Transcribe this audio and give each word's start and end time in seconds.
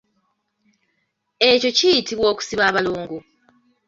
Ekyo 1.49 1.69
kiyitibwa 1.77 2.27
okusiba 2.33 2.63
abolongo. 2.69 3.17